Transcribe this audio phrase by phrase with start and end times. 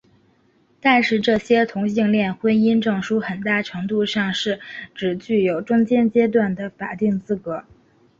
[0.79, 4.59] 但是这些同性恋婚姻证书很大程度上是
[4.95, 7.63] 只具有中间阶段的法定资格。